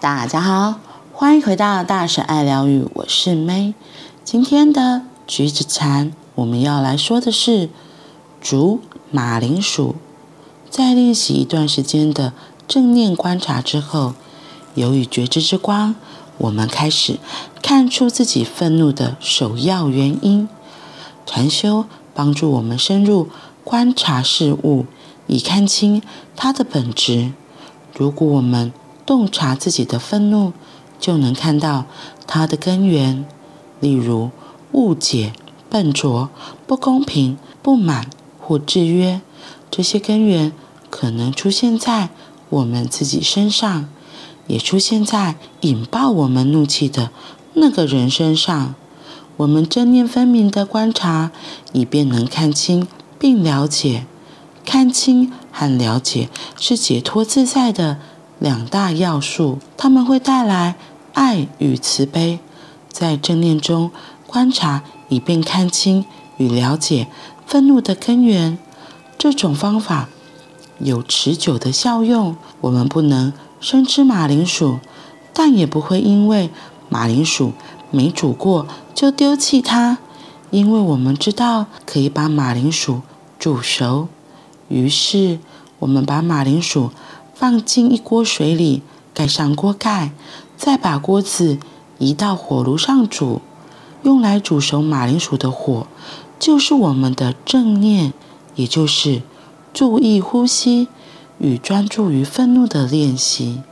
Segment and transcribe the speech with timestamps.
[0.00, 0.80] 大家好，
[1.12, 3.74] 欢迎回到大婶爱疗愈，我是 May。
[4.24, 7.68] 今天的橘子禅，我们要来说的是
[8.40, 8.80] 煮
[9.10, 9.96] 马铃薯。
[10.70, 12.32] 在练习一段时间的
[12.66, 14.14] 正念观察之后，
[14.74, 15.94] 由于觉知之光，
[16.38, 17.18] 我们开始
[17.60, 20.48] 看出自己愤怒的首要原因。
[21.26, 23.28] 禅修帮助我们深入
[23.62, 24.86] 观察事物，
[25.26, 26.00] 以看清
[26.34, 27.32] 它的本质。
[27.94, 28.72] 如果我们
[29.10, 30.52] 洞察自己的愤怒，
[31.00, 31.86] 就能看到
[32.28, 33.24] 它的根源，
[33.80, 34.30] 例如
[34.70, 35.32] 误解、
[35.68, 36.30] 笨拙、
[36.68, 39.20] 不公平、不满或制约。
[39.68, 40.52] 这些根源
[40.90, 42.10] 可能出现在
[42.50, 43.88] 我们自己身上，
[44.46, 47.10] 也出现在引爆我们怒气的
[47.54, 48.76] 那个人身上。
[49.38, 51.32] 我们正念分明的观察，
[51.72, 52.86] 以便能看清
[53.18, 54.06] 并了解。
[54.64, 57.98] 看清和了解是解脱自在的。
[58.40, 60.76] 两大要素，它们会带来
[61.12, 62.40] 爱与慈悲。
[62.88, 63.90] 在正念中
[64.26, 66.06] 观察，以便看清
[66.38, 67.06] 与了解
[67.46, 68.58] 愤怒的根源。
[69.18, 70.08] 这种方法
[70.78, 72.34] 有持久的效用。
[72.62, 74.78] 我们不能生吃马铃薯，
[75.34, 76.48] 但也不会因为
[76.88, 77.52] 马铃薯
[77.90, 79.98] 没煮过就丢弃它，
[80.50, 83.02] 因为我们知道可以把马铃薯
[83.38, 84.08] 煮熟。
[84.68, 85.38] 于是，
[85.80, 86.90] 我们把马铃薯。
[87.40, 88.82] 放进一锅水里，
[89.14, 90.12] 盖上锅盖，
[90.58, 91.56] 再把锅子
[91.96, 93.40] 移到火炉上煮。
[94.02, 95.86] 用来煮熟马铃薯的火，
[96.38, 98.12] 就是我们的正念，
[98.56, 99.22] 也就是
[99.72, 100.88] 注意呼吸
[101.38, 103.62] 与专注于愤怒的练习。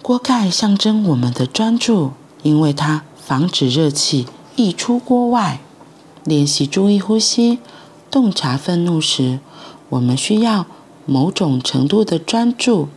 [0.00, 5.60] 锅盖象征我们的专注，因为它防止热气溢出锅外。
[6.24, 7.58] 练习注意呼吸、
[8.10, 9.40] 洞察愤怒时，
[9.90, 10.64] 我们需要。
[11.06, 12.88] 某种程度的专注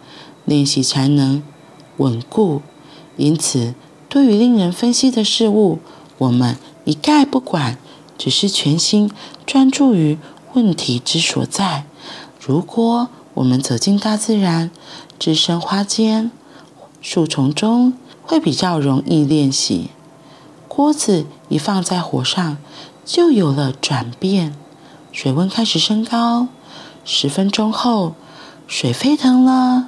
[0.46, 1.44] 练习才能
[1.98, 2.62] 稳固。
[3.16, 3.74] 因此，
[4.08, 5.80] 对于令人分析的事物，
[6.18, 7.78] 我们一概不管，
[8.18, 9.12] 只是全心
[9.46, 10.18] 专注于
[10.54, 11.86] 问题之所在。
[12.40, 14.72] 如果我们走进大自然，
[15.20, 16.32] 置身花间、
[17.02, 17.94] 树丛中，
[18.24, 19.90] 会比较容易练习。
[20.68, 22.58] 锅子一放在火上，
[23.04, 24.56] 就有了转变，
[25.12, 26.48] 水温开始升高。
[27.10, 28.16] 十分钟后，
[28.68, 29.88] 水沸腾了，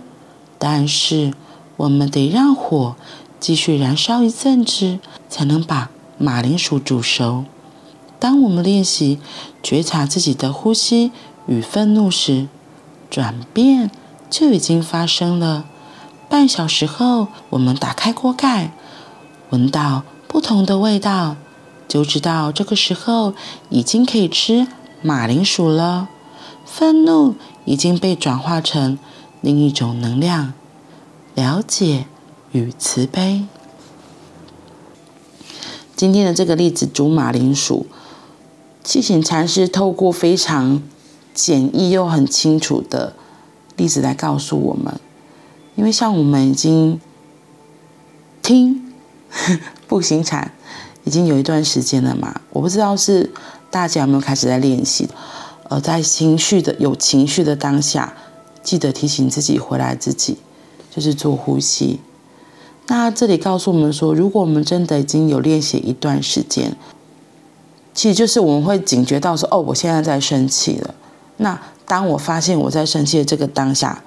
[0.58, 1.34] 但是
[1.76, 2.96] 我们得让火
[3.42, 7.44] 继续燃烧一阵子，才能把马铃薯煮熟。
[8.20, 9.20] 当我们练习
[9.62, 11.12] 觉察自己的呼吸
[11.46, 12.48] 与愤怒时，
[13.10, 13.92] 转变
[14.30, 15.66] 就已经发生了。
[16.30, 18.72] 半小时后，我们打开锅盖，
[19.50, 21.36] 闻到不同的味道，
[21.86, 23.34] 就知道这个时候
[23.68, 24.66] 已经可以吃
[25.02, 26.08] 马铃薯了。
[26.72, 27.36] 愤怒
[27.66, 29.00] 已经被转化成
[29.42, 30.54] 另一种能量，
[31.34, 32.06] 了解
[32.52, 33.46] 与慈悲。
[35.96, 37.88] 今天的这个例子煮马铃薯，
[38.84, 40.82] 气行禅师透过非常
[41.34, 43.14] 简易又很清楚的
[43.76, 45.00] 例子来告诉我们，
[45.76, 47.02] 因为像我们已经
[48.44, 48.94] 听
[49.88, 50.54] 步行禅
[51.04, 53.32] 已经有一段时间了嘛，我不知道是
[53.72, 55.10] 大家有没有开始在练习。
[55.70, 58.14] 而在情绪的有情绪的当下，
[58.62, 60.38] 记得提醒自己回来，自己
[60.94, 62.00] 就是做呼吸。
[62.88, 66.76] 那这里告诉我们说，如果我们真的已经有练习一段时间，
[67.94, 70.96] 其实就是我们会警觉到说，哦，我现在在生气了。
[71.38, 74.04] 那当我发现我在生气的这个当下，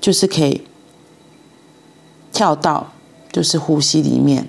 [0.00, 0.62] 就是可以
[2.32, 2.92] 跳到
[3.32, 4.48] 就是呼吸里面，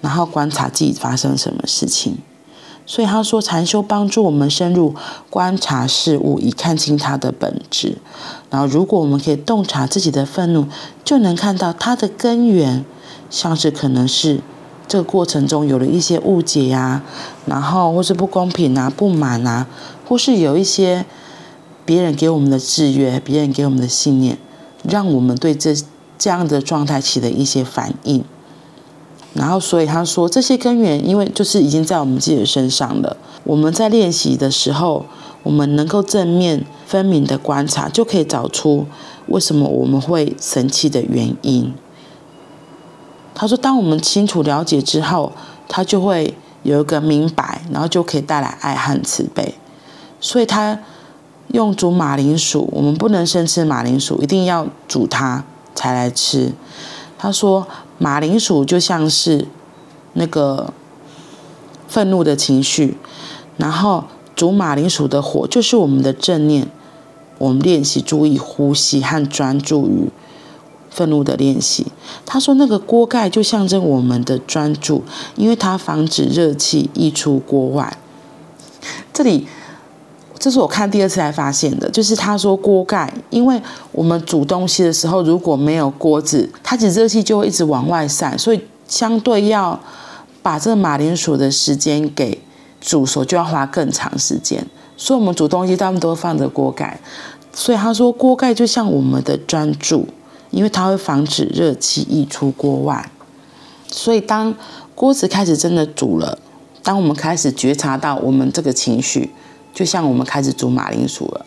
[0.00, 2.18] 然后观察自己发生什么事情。
[2.84, 4.94] 所以他说，禅修帮助我们深入
[5.30, 7.96] 观察事物，以看清它的本质。
[8.50, 10.66] 然后，如果我们可以洞察自己的愤怒，
[11.04, 12.84] 就能看到它的根源，
[13.30, 14.40] 像是可能是
[14.88, 17.02] 这个过程中有了一些误解呀、
[17.46, 19.66] 然后或是不公平啊、不满啊，
[20.06, 21.06] 或是有一些
[21.86, 24.36] 别人给我们的制约、别人给我们的信念，
[24.82, 25.74] 让我们对这
[26.18, 28.24] 这样的状态起了一些反应。
[29.34, 33.16] 然后，所以他说这些根源，因为就是已经在我们自己的身上了。
[33.44, 35.06] 我们在练习的时候，
[35.42, 38.86] 我们能够正面分明的观察，就可以找出
[39.28, 41.72] 为什么我们会生气的原因。
[43.34, 45.32] 他说，当我们清楚了解之后，
[45.66, 49.54] 他就会有一个明白，然后就可以带来爱和慈悲。
[50.20, 50.78] 所以他
[51.48, 55.42] 用煮马铃薯，我们不能生吃马铃薯，一定要煮它
[55.74, 56.52] 才来吃。
[57.16, 57.66] 他说。
[58.02, 59.46] 马铃薯就像是
[60.14, 60.74] 那个
[61.86, 62.96] 愤怒的情绪，
[63.56, 64.02] 然后
[64.34, 66.66] 煮马铃薯的火就是我们的正念。
[67.38, 70.10] 我们练习注意呼吸和专注于
[70.90, 71.86] 愤怒的练习。
[72.26, 75.04] 他说那个锅盖就象征我们的专注，
[75.36, 77.96] 因为它防止热气溢出锅外。
[79.12, 79.46] 这里。
[80.42, 83.62] 这是我看第二次才发现的，就是他说锅盖，因为
[83.92, 89.78] 我们煮东西的时候如果没有锅子，它其实热气就会一直往外散，所以相对要
[90.42, 92.40] 把这个马铃薯的时间给
[92.80, 94.66] 煮熟，就要花更长时间。
[94.96, 96.98] 所以我们煮东西大部分都放着锅盖，
[97.52, 100.08] 所以他说锅盖就像我们的专注，
[100.50, 103.08] 因为它会防止热气溢出锅外。
[103.86, 104.52] 所以当
[104.96, 106.36] 锅子开始真的煮了，
[106.82, 109.30] 当我们开始觉察到我们这个情绪。
[109.72, 111.46] 就像我们开始煮马铃薯了，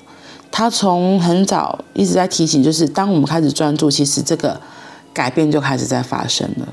[0.52, 4.60] 他从很早一直在提醒，就是当我们开始专注，其实这个
[5.14, 6.68] 改变就开始在发生了。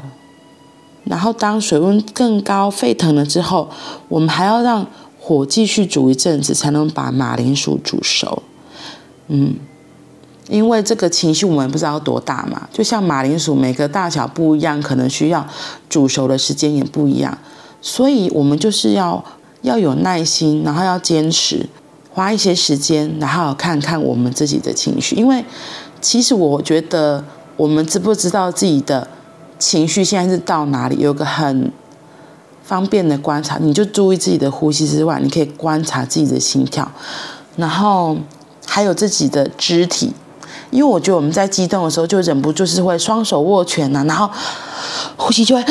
[1.04, 3.68] 然后当水温更高沸腾了之后，
[4.08, 4.86] 我们还要让
[5.20, 8.42] 火继续煮一阵子，才能把马铃薯煮熟。
[9.28, 9.56] 嗯，
[10.48, 15.46] 因为这个情绪我们不知道多大嘛，就像马铃薯每个大小不一样，可能需要
[15.90, 17.36] 煮熟的时间也不一样，
[17.82, 19.22] 所以我们就是要。
[19.62, 21.66] 要有耐心，然后要坚持，
[22.12, 25.16] 花一些时间，然后看看我们自己的情绪。
[25.16, 25.44] 因为
[26.00, 27.24] 其实我觉得，
[27.56, 29.08] 我们知不知道自己的
[29.58, 30.96] 情绪现在是到哪里？
[30.98, 31.72] 有个很
[32.62, 36.90] 方便的观察，你就注意自己的呼吸之外，你可以观察自己的心跳，
[37.56, 38.16] 然后
[38.66, 40.12] 还有自己的肢体。
[40.70, 44.28] 因为我觉得我们在激动的时候，就忍不住是会双手握拳呐，然后
[45.16, 45.62] 呼吸就会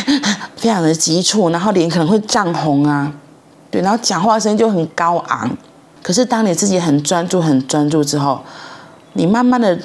[0.56, 3.12] 非常的急促，然后脸可能会涨红啊。
[3.70, 5.50] 对，然后讲话声音就很高昂。
[6.02, 8.40] 可是当你自己很专注、很专注之后，
[9.12, 9.78] 你慢慢的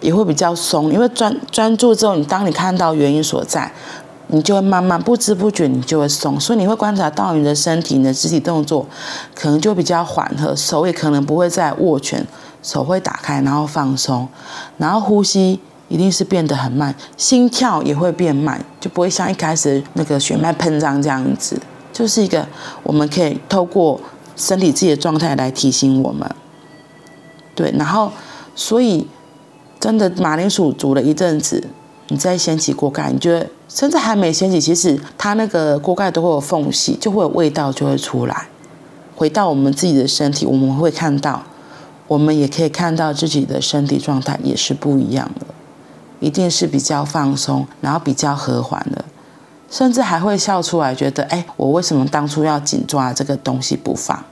[0.00, 0.92] 也会比较松。
[0.92, 3.72] 因为专专注之后，你当你看到原因所在，
[4.26, 6.38] 你就会慢慢不知不觉你就会松。
[6.38, 8.86] 所以你会观察到你的身体、你的肢体动作
[9.34, 12.26] 可能就比较缓和，手也可能不会再握拳，
[12.62, 14.28] 手会打开然后放松，
[14.76, 21.58] 然后呼吸一定是变得很慢，心跳也会变慢，就不会像一开始那个血脉喷张这样子。
[21.96, 22.46] 就是一个，
[22.82, 23.98] 我们可以透过
[24.36, 26.30] 身体自己的状态来提醒我们，
[27.54, 28.12] 对，然后
[28.54, 29.06] 所以
[29.80, 31.66] 真的马铃薯煮了一阵子，
[32.08, 38.46] 你再掀起锅盖，你觉得甚至还没掀起，其实它那个锅盖都会有缝隙，就会有味道就会出来。
[39.16, 41.44] 回到我们自己的身体，我们会看到，
[42.08, 45.46] 我们也可以看到自己的身体状态也是不一样的，
[46.20, 49.02] 一定是比较放松，然后比较和缓的。
[49.70, 54.24] 甚至还会笑出来，觉得哎，我为什么当初要紧抓这个东西不放？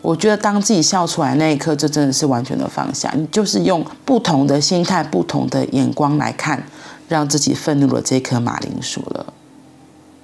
[0.00, 3.12] 我觉得当自己笑出来那一刻，就真的是完全的放下。
[3.16, 6.62] 你就是用不同的心态、不同的眼光来看，
[7.08, 9.26] 让自己愤怒的这颗马铃薯了。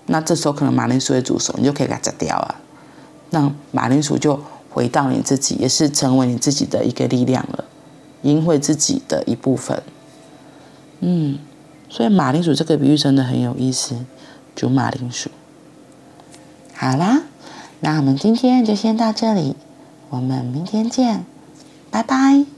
[0.07, 2.55] 那这时候可能马铃薯会煮熟，你就可以给它摘掉啊。
[3.31, 4.41] 让马铃薯就
[4.71, 7.65] 回到你自己，也是成为你自己的一个力量了，
[8.23, 9.83] 赢回自己的一部分。
[11.01, 11.39] 嗯，
[11.89, 13.97] 所以马铃薯这个比喻真的很有意思。
[14.55, 15.31] 煮马铃薯，
[16.75, 17.23] 好啦，
[17.81, 19.57] 那我们今天就先到这里，
[20.11, 21.25] 我们明天见，
[21.91, 22.54] 拜拜。